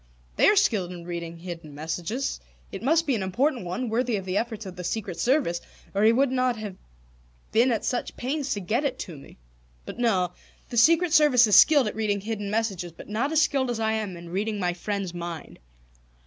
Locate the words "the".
4.25-4.35, 4.75-4.83, 10.69-10.77